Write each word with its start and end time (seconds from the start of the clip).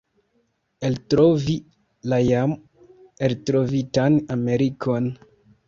eltrovi 0.87 1.57
la 2.15 2.19
jam 2.29 2.57
eltrovitan 3.29 4.21
Amerikon! 4.41 5.15